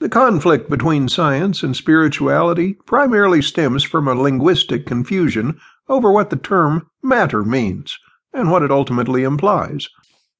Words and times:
The 0.00 0.08
conflict 0.08 0.70
between 0.70 1.10
science 1.10 1.62
and 1.62 1.76
spirituality 1.76 2.78
primarily 2.86 3.42
stems 3.42 3.84
from 3.84 4.08
a 4.08 4.14
linguistic 4.14 4.86
confusion 4.86 5.60
over 5.90 6.10
what 6.10 6.30
the 6.30 6.36
term 6.36 6.86
matter 7.02 7.44
means 7.44 7.98
and 8.32 8.50
what 8.50 8.62
it 8.62 8.70
ultimately 8.70 9.24
implies. 9.24 9.90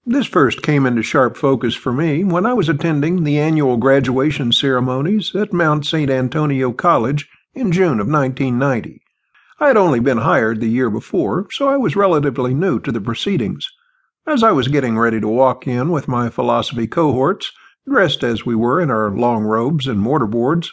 This 0.07 0.27
first 0.27 0.63
came 0.63 0.87
into 0.87 1.03
sharp 1.03 1.37
focus 1.37 1.75
for 1.75 1.93
me 1.93 2.25
when 2.25 2.47
I 2.47 2.55
was 2.55 2.71
attending 2.71 3.23
the 3.23 3.39
annual 3.39 3.77
graduation 3.77 4.51
ceremonies 4.51 5.35
at 5.35 5.53
Mount 5.53 5.85
San 5.85 6.09
Antonio 6.09 6.73
College 6.73 7.29
in 7.53 7.71
June 7.71 8.01
of 8.01 8.09
1990. 8.09 9.03
I 9.61 9.67
had 9.67 9.77
only 9.77 10.01
been 10.01 10.19
hired 10.19 10.61
the 10.61 10.71
year 10.71 10.89
before, 10.89 11.49
so 11.51 11.69
I 11.69 11.77
was 11.77 11.95
relatively 11.95 12.55
new 12.55 12.81
to 12.81 12.91
the 12.91 13.01
proceedings. 13.01 13.69
As 14.27 14.43
I 14.43 14.53
was 14.53 14.69
getting 14.69 14.97
ready 14.97 15.21
to 15.21 15.29
walk 15.29 15.67
in 15.67 15.91
with 15.91 16.09
my 16.09 16.31
philosophy 16.31 16.87
cohorts, 16.87 17.53
dressed 17.89 18.23
as 18.23 18.47
we 18.47 18.55
were 18.55 18.81
in 18.81 18.91
our 18.91 19.11
long 19.11 19.45
robes 19.45 19.87
and 19.87 20.01
mortarboards, 20.01 20.69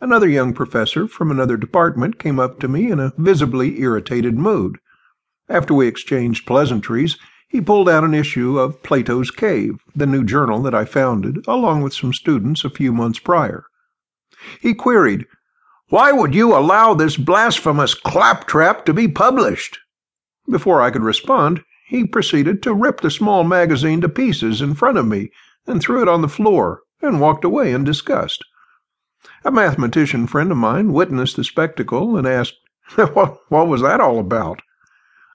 another 0.00 0.28
young 0.28 0.52
professor 0.52 1.06
from 1.06 1.30
another 1.30 1.56
department 1.56 2.18
came 2.18 2.38
up 2.38 2.60
to 2.60 2.68
me 2.68 2.90
in 2.90 3.00
a 3.00 3.12
visibly 3.18 3.80
irritated 3.80 4.38
mood. 4.38 4.78
After 5.48 5.74
we 5.74 5.88
exchanged 5.88 6.46
pleasantries, 6.46 7.18
he 7.48 7.60
pulled 7.60 7.88
out 7.88 8.04
an 8.04 8.14
issue 8.14 8.58
of 8.58 8.82
Plato's 8.82 9.30
Cave, 9.30 9.80
the 9.94 10.06
new 10.06 10.22
journal 10.22 10.62
that 10.62 10.74
I 10.74 10.84
founded, 10.84 11.44
along 11.48 11.82
with 11.82 11.92
some 11.92 12.12
students 12.12 12.64
a 12.64 12.70
few 12.70 12.92
months 12.92 13.18
prior. 13.18 13.64
He 14.60 14.72
queried, 14.72 15.26
Why 15.88 16.12
would 16.12 16.34
you 16.34 16.56
allow 16.56 16.94
this 16.94 17.16
blasphemous 17.16 17.94
claptrap 17.94 18.86
to 18.86 18.94
be 18.94 19.08
published? 19.08 19.78
Before 20.48 20.80
I 20.80 20.92
could 20.92 21.02
respond, 21.02 21.64
he 21.88 22.06
proceeded 22.06 22.62
to 22.62 22.72
rip 22.72 23.00
the 23.00 23.10
small 23.10 23.42
magazine 23.42 24.00
to 24.02 24.08
pieces 24.08 24.62
in 24.62 24.74
front 24.74 24.96
of 24.96 25.06
me 25.06 25.30
and 25.70 25.80
threw 25.80 26.02
it 26.02 26.08
on 26.08 26.20
the 26.20 26.28
floor 26.28 26.82
and 27.00 27.20
walked 27.20 27.44
away 27.44 27.72
in 27.72 27.84
disgust. 27.84 28.44
A 29.44 29.50
mathematician 29.50 30.26
friend 30.26 30.50
of 30.50 30.58
mine 30.58 30.92
witnessed 30.92 31.36
the 31.36 31.44
spectacle 31.44 32.16
and 32.16 32.26
asked, 32.26 32.56
what, 33.12 33.38
what 33.48 33.68
was 33.68 33.82
that 33.82 34.00
all 34.00 34.18
about? 34.18 34.60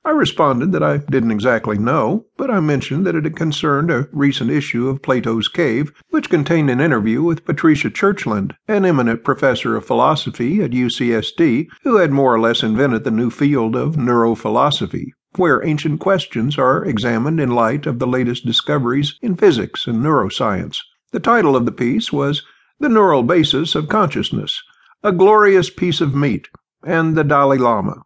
I 0.05 0.11
responded 0.11 0.71
that 0.71 0.83
I 0.83 0.97
didn't 0.97 1.31
exactly 1.31 1.79
know, 1.79 2.27
but 2.37 2.51
I 2.51 2.59
mentioned 2.59 3.07
that 3.07 3.15
it 3.15 3.23
had 3.23 3.35
concerned 3.35 3.89
a 3.89 4.07
recent 4.11 4.51
issue 4.51 4.87
of 4.87 5.01
Plato's 5.01 5.47
Cave, 5.47 5.91
which 6.09 6.29
contained 6.29 6.69
an 6.69 6.79
interview 6.79 7.23
with 7.23 7.43
Patricia 7.43 7.89
Churchland, 7.89 8.55
an 8.67 8.85
eminent 8.85 9.23
professor 9.23 9.75
of 9.75 9.83
philosophy 9.83 10.61
at 10.61 10.71
UCSD, 10.71 11.69
who 11.81 11.95
had 11.95 12.11
more 12.11 12.35
or 12.35 12.39
less 12.39 12.61
invented 12.61 13.03
the 13.03 13.09
new 13.09 13.31
field 13.31 13.75
of 13.75 13.95
neurophilosophy, 13.95 15.13
where 15.37 15.65
ancient 15.65 15.99
questions 15.99 16.57
are 16.57 16.85
examined 16.85 17.39
in 17.39 17.49
light 17.49 17.85
of 17.85 17.99
the 17.99 18.07
latest 18.07 18.45
discoveries 18.45 19.15
in 19.21 19.35
physics 19.35 19.87
and 19.87 20.03
neuroscience. 20.03 20.79
The 21.11 21.19
title 21.19 21.55
of 21.55 21.65
the 21.65 21.71
piece 21.71 22.11
was 22.11 22.43
The 22.79 22.89
Neural 22.89 23.23
Basis 23.23 23.75
of 23.75 23.87
Consciousness, 23.89 24.61
a 25.03 25.11
Glorious 25.11 25.69
Piece 25.69 26.01
of 26.01 26.15
Meat, 26.15 26.47
and 26.83 27.15
the 27.15 27.23
Dalai 27.23 27.57
Lama. 27.57 28.01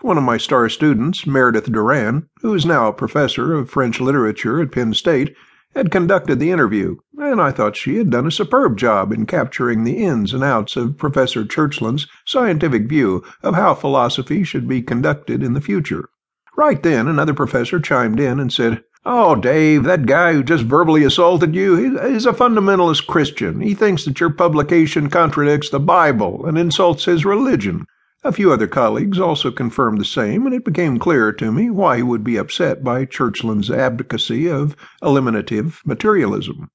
One 0.00 0.18
of 0.18 0.24
my 0.24 0.36
star 0.36 0.68
students, 0.68 1.26
Meredith 1.26 1.72
Duran, 1.72 2.28
who 2.40 2.54
is 2.54 2.66
now 2.66 2.88
a 2.88 2.92
professor 2.92 3.54
of 3.54 3.70
French 3.70 4.00
literature 4.00 4.60
at 4.60 4.72
Penn 4.72 4.92
State, 4.94 5.34
had 5.74 5.90
conducted 5.90 6.38
the 6.38 6.50
interview, 6.50 6.96
and 7.18 7.40
I 7.40 7.50
thought 7.50 7.76
she 7.76 7.96
had 7.96 8.10
done 8.10 8.26
a 8.26 8.30
superb 8.30 8.76
job 8.76 9.12
in 9.12 9.26
capturing 9.26 9.82
the 9.82 10.04
ins 10.04 10.32
and 10.32 10.44
outs 10.44 10.76
of 10.76 10.96
Professor 10.98 11.44
Churchland's 11.44 12.06
scientific 12.24 12.88
view 12.88 13.24
of 13.42 13.54
how 13.54 13.74
philosophy 13.74 14.44
should 14.44 14.68
be 14.68 14.82
conducted 14.82 15.42
in 15.42 15.54
the 15.54 15.60
future. 15.60 16.08
Right 16.56 16.82
then, 16.82 17.08
another 17.08 17.34
professor 17.34 17.80
chimed 17.80 18.20
in 18.20 18.38
and 18.38 18.52
said, 18.52 18.84
Oh, 19.06 19.34
Dave, 19.34 19.84
that 19.84 20.06
guy 20.06 20.32
who 20.32 20.42
just 20.42 20.64
verbally 20.64 21.04
assaulted 21.04 21.54
you, 21.54 21.76
he's 21.76 22.24
a 22.24 22.32
fundamentalist 22.32 23.06
Christian. 23.06 23.60
He 23.60 23.74
thinks 23.74 24.04
that 24.04 24.18
your 24.18 24.30
publication 24.30 25.10
contradicts 25.10 25.68
the 25.68 25.80
Bible 25.80 26.46
and 26.46 26.56
insults 26.56 27.04
his 27.04 27.24
religion. 27.24 27.86
A 28.22 28.32
few 28.32 28.50
other 28.50 28.66
colleagues 28.66 29.20
also 29.20 29.50
confirmed 29.50 30.00
the 30.00 30.06
same, 30.06 30.46
and 30.46 30.54
it 30.54 30.64
became 30.64 30.98
clearer 30.98 31.32
to 31.34 31.52
me 31.52 31.68
why 31.68 31.98
he 31.98 32.02
would 32.02 32.24
be 32.24 32.38
upset 32.38 32.82
by 32.82 33.04
Churchland's 33.04 33.70
advocacy 33.70 34.48
of 34.48 34.74
eliminative 35.02 35.82
materialism. 35.84 36.70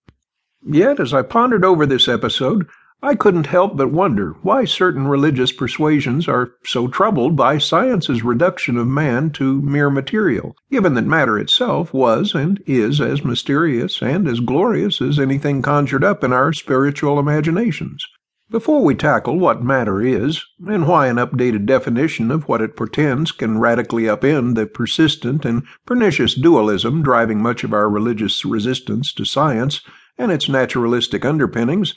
Yet, 0.63 1.00
as 1.00 1.11
I 1.11 1.23
pondered 1.23 1.66
over 1.66 1.88
this 1.88 2.07
episode, 2.07 2.67
I 3.01 3.15
couldn't 3.15 3.47
help 3.47 3.77
but 3.77 3.91
wonder 3.91 4.35
why 4.41 4.65
certain 4.65 5.07
religious 5.07 5.53
persuasions 5.53 6.27
are 6.27 6.51
so 6.65 6.89
troubled 6.89 7.37
by 7.37 7.57
science's 7.57 8.25
reduction 8.25 8.75
of 8.75 8.87
man 8.87 9.29
to 9.31 9.61
mere 9.61 9.89
material, 9.89 10.53
given 10.69 10.95
that 10.95 11.05
matter 11.05 11.39
itself 11.39 11.93
was 11.93 12.35
and 12.35 12.61
is 12.65 12.99
as 12.99 13.23
mysterious 13.23 14.01
and 14.01 14.27
as 14.27 14.41
glorious 14.41 15.01
as 15.01 15.17
anything 15.17 15.61
conjured 15.61 16.03
up 16.03 16.25
in 16.25 16.33
our 16.33 16.51
spiritual 16.51 17.19
imaginations. 17.19 18.03
Before 18.51 18.83
we 18.83 18.95
tackle 18.95 19.39
what 19.39 19.63
matter 19.63 20.01
is, 20.01 20.43
and 20.67 20.85
why 20.85 21.07
an 21.07 21.16
updated 21.16 21.66
definition 21.67 22.31
of 22.31 22.49
what 22.49 22.61
it 22.61 22.75
portends 22.75 23.31
can 23.31 23.59
radically 23.59 24.03
upend 24.03 24.55
the 24.55 24.66
persistent 24.66 25.45
and 25.45 25.63
pernicious 25.85 26.33
dualism 26.33 27.01
driving 27.01 27.41
much 27.41 27.63
of 27.63 27.73
our 27.73 27.89
religious 27.89 28.43
resistance 28.43 29.13
to 29.13 29.23
science 29.23 29.79
and 30.17 30.33
its 30.33 30.49
naturalistic 30.49 31.23
underpinnings, 31.23 31.93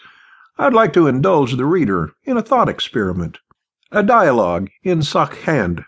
I'd 0.59 0.75
like 0.75 0.93
to 0.93 1.07
indulge 1.07 1.57
the 1.57 1.65
reader 1.65 2.13
in 2.25 2.37
a 2.37 2.43
thought 2.43 2.69
experiment, 2.69 3.39
a 3.91 4.03
dialogue 4.03 4.69
in 4.83 5.03
Sach-Khand. 5.03 5.85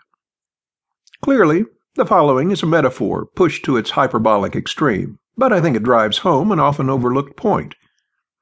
Clearly, 1.21 1.65
the 1.95 2.05
following 2.05 2.51
is 2.51 2.63
a 2.63 2.65
metaphor 2.65 3.25
pushed 3.35 3.63
to 3.65 3.77
its 3.77 3.91
hyperbolic 3.91 4.55
extreme, 4.55 5.19
but 5.37 5.53
I 5.53 5.61
think 5.61 5.77
it 5.77 5.83
drives 5.83 6.19
home 6.19 6.51
an 6.51 6.59
often 6.59 6.89
overlooked 6.89 7.37
point. 7.37 7.75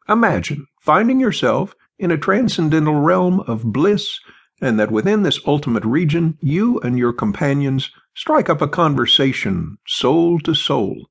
Imagine 0.07 0.65
finding 0.81 1.19
yourself 1.19 1.75
in 1.99 2.09
a 2.09 2.17
transcendental 2.17 2.99
realm 2.99 3.41
of 3.41 3.63
bliss, 3.63 4.19
and 4.61 4.79
that 4.79 4.91
within 4.91 5.23
this 5.23 5.39
ultimate 5.45 5.85
region 5.85 6.37
you 6.41 6.79
and 6.79 6.97
your 6.97 7.13
companions 7.13 7.91
strike 8.15 8.49
up 8.49 8.61
a 8.61 8.67
conversation, 8.67 9.77
soul 9.85 10.39
to 10.39 10.53
soul. 10.53 11.09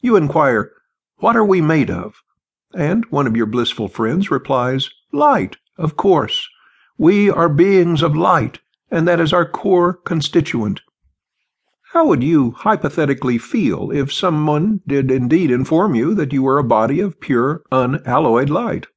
You 0.00 0.16
inquire, 0.16 0.72
What 1.18 1.36
are 1.36 1.44
we 1.44 1.60
made 1.60 1.90
of? 1.90 2.22
And 2.74 3.04
one 3.06 3.26
of 3.26 3.36
your 3.36 3.46
blissful 3.46 3.88
friends 3.88 4.30
replies, 4.30 4.90
Light, 5.12 5.56
of 5.76 5.96
course. 5.96 6.48
We 6.98 7.30
are 7.30 7.48
beings 7.48 8.02
of 8.02 8.16
light, 8.16 8.60
and 8.90 9.06
that 9.06 9.20
is 9.20 9.32
our 9.32 9.48
core 9.48 9.94
constituent. 9.94 10.80
How 11.92 12.06
would 12.06 12.22
you 12.22 12.50
hypothetically 12.50 13.38
feel 13.38 13.90
if 13.90 14.12
someone 14.12 14.82
did 14.86 15.10
indeed 15.10 15.50
inform 15.50 15.94
you 15.94 16.14
that 16.16 16.34
you 16.34 16.42
were 16.42 16.58
a 16.58 16.64
body 16.64 17.00
of 17.00 17.18
pure, 17.18 17.62
unalloyed 17.72 18.50
light? 18.50 18.88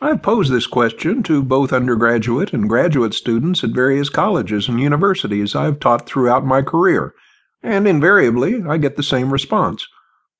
I 0.00 0.08
have 0.08 0.22
posed 0.22 0.50
this 0.50 0.66
question 0.66 1.22
to 1.22 1.44
both 1.44 1.72
undergraduate 1.72 2.52
and 2.52 2.68
graduate 2.68 3.14
students 3.14 3.62
at 3.62 3.70
various 3.70 4.08
colleges 4.08 4.68
and 4.68 4.80
universities 4.80 5.54
I 5.54 5.66
have 5.66 5.78
taught 5.78 6.08
throughout 6.08 6.44
my 6.44 6.62
career, 6.62 7.14
and 7.62 7.86
invariably 7.86 8.64
I 8.68 8.78
get 8.78 8.96
the 8.96 9.04
same 9.04 9.32
response. 9.32 9.86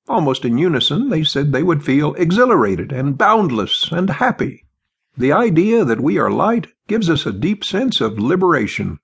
Almost 0.07 0.43
in 0.43 0.57
unison, 0.57 1.09
they 1.09 1.23
said 1.23 1.51
they 1.51 1.63
would 1.63 1.83
feel 1.83 2.13
exhilarated 2.15 2.91
and 2.91 3.17
boundless 3.17 3.89
and 3.91 4.09
happy. 4.09 4.65
The 5.15 5.31
idea 5.31 5.85
that 5.85 6.01
we 6.01 6.17
are 6.17 6.31
light 6.31 6.67
gives 6.87 7.09
us 7.09 7.25
a 7.25 7.31
deep 7.31 7.63
sense 7.63 8.01
of 8.01 8.19
liberation. 8.19 8.99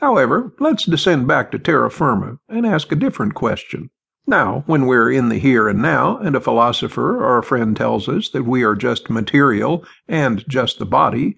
However, 0.00 0.54
let's 0.60 0.86
descend 0.86 1.26
back 1.26 1.50
to 1.50 1.58
terra 1.58 1.90
firma 1.90 2.38
and 2.48 2.64
ask 2.64 2.92
a 2.92 2.96
different 2.96 3.34
question. 3.34 3.90
Now, 4.26 4.62
when 4.66 4.86
we're 4.86 5.10
in 5.10 5.28
the 5.28 5.38
here 5.38 5.68
and 5.68 5.82
now, 5.82 6.18
and 6.18 6.36
a 6.36 6.40
philosopher 6.40 7.22
or 7.22 7.38
a 7.38 7.42
friend 7.42 7.76
tells 7.76 8.08
us 8.08 8.28
that 8.30 8.44
we 8.44 8.62
are 8.62 8.76
just 8.76 9.10
material 9.10 9.84
and 10.06 10.44
just 10.48 10.78
the 10.78 10.86
body, 10.86 11.36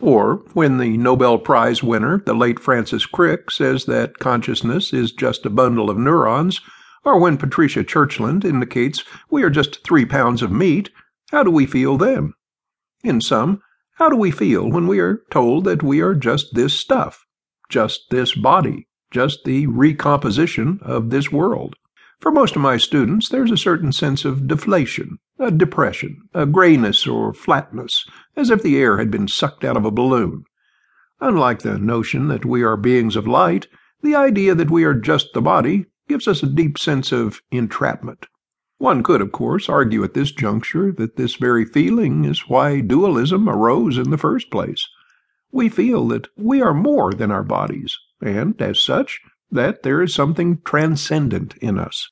or 0.00 0.42
when 0.54 0.78
the 0.78 0.96
Nobel 0.96 1.38
Prize 1.38 1.82
winner, 1.82 2.22
the 2.24 2.34
late 2.34 2.58
Francis 2.58 3.06
Crick, 3.06 3.50
says 3.50 3.84
that 3.84 4.18
consciousness 4.18 4.92
is 4.92 5.12
just 5.12 5.46
a 5.46 5.50
bundle 5.50 5.88
of 5.88 5.98
neurons, 5.98 6.60
or 7.04 7.18
when 7.18 7.36
Patricia 7.36 7.82
Churchland 7.82 8.44
indicates 8.44 9.04
we 9.30 9.42
are 9.42 9.50
just 9.50 9.84
three 9.84 10.04
pounds 10.04 10.42
of 10.42 10.52
meat, 10.52 10.90
how 11.30 11.42
do 11.42 11.50
we 11.50 11.66
feel 11.66 11.96
then? 11.96 12.32
In 13.02 13.20
sum, 13.20 13.62
how 13.94 14.08
do 14.08 14.16
we 14.16 14.30
feel 14.30 14.70
when 14.70 14.86
we 14.86 14.98
are 14.98 15.22
told 15.30 15.64
that 15.64 15.82
we 15.82 16.00
are 16.00 16.14
just 16.14 16.54
this 16.54 16.74
stuff, 16.74 17.26
just 17.68 18.10
this 18.10 18.34
body, 18.34 18.88
just 19.10 19.44
the 19.44 19.66
recomposition 19.66 20.78
of 20.82 21.10
this 21.10 21.30
world? 21.30 21.76
For 22.20 22.30
most 22.30 22.54
of 22.54 22.62
my 22.62 22.76
students, 22.76 23.30
there's 23.30 23.50
a 23.50 23.56
certain 23.56 23.92
sense 23.92 24.26
of 24.26 24.46
deflation, 24.46 25.18
a 25.38 25.50
depression, 25.50 26.20
a 26.34 26.44
grayness 26.44 27.06
or 27.06 27.32
flatness, 27.32 28.04
as 28.36 28.50
if 28.50 28.62
the 28.62 28.78
air 28.78 28.98
had 28.98 29.10
been 29.10 29.26
sucked 29.26 29.64
out 29.64 29.76
of 29.76 29.86
a 29.86 29.90
balloon. 29.90 30.44
Unlike 31.20 31.60
the 31.60 31.78
notion 31.78 32.28
that 32.28 32.44
we 32.44 32.62
are 32.62 32.76
beings 32.76 33.16
of 33.16 33.26
light, 33.26 33.68
the 34.02 34.14
idea 34.14 34.54
that 34.54 34.70
we 34.70 34.84
are 34.84 34.94
just 34.94 35.32
the 35.32 35.40
body 35.40 35.86
gives 36.10 36.26
us 36.26 36.42
a 36.42 36.46
deep 36.48 36.76
sense 36.76 37.12
of 37.12 37.40
entrapment. 37.52 38.26
One 38.78 39.04
could, 39.04 39.20
of 39.20 39.30
course, 39.30 39.68
argue 39.68 40.02
at 40.02 40.12
this 40.12 40.32
juncture 40.32 40.90
that 40.90 41.14
this 41.14 41.36
very 41.36 41.64
feeling 41.64 42.24
is 42.24 42.48
why 42.48 42.80
dualism 42.80 43.48
arose 43.48 43.96
in 43.96 44.10
the 44.10 44.18
first 44.18 44.50
place. 44.50 44.84
We 45.52 45.68
feel 45.68 46.08
that 46.08 46.26
we 46.36 46.62
are 46.62 46.74
more 46.74 47.12
than 47.12 47.30
our 47.30 47.44
bodies, 47.44 47.96
and, 48.20 48.60
as 48.60 48.80
such, 48.80 49.20
that 49.52 49.84
there 49.84 50.02
is 50.02 50.12
something 50.12 50.60
transcendent 50.64 51.54
in 51.58 51.78
us. 51.78 52.10